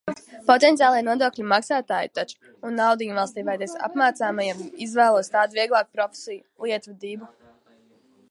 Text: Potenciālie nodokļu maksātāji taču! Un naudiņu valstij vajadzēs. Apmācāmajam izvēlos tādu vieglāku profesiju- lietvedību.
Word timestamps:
Potenciālie 0.45 1.01
nodokļu 1.07 1.43
maksātāji 1.49 2.09
taču! 2.19 2.37
Un 2.69 2.79
naudiņu 2.79 3.17
valstij 3.19 3.45
vajadzēs. 3.49 3.77
Apmācāmajam 3.89 4.65
izvēlos 4.87 5.29
tādu 5.37 5.59
vieglāku 5.59 5.99
profesiju- 5.99 6.41
lietvedību. 6.69 7.29